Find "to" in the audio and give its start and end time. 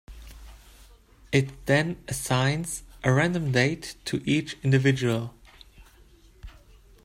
4.05-4.19